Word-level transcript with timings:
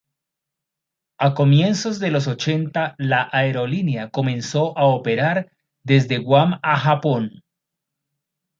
A 1.19 1.35
comienzos 1.35 1.99
de 1.99 2.09
los 2.09 2.27
ochenta 2.27 2.95
la 2.97 3.29
aerolínea 3.31 4.09
comenzó 4.09 4.75
a 4.75 4.85
operar 4.85 5.51
desde 5.83 6.17
Guam 6.17 6.59
a 6.63 6.75
Japón. 6.79 7.43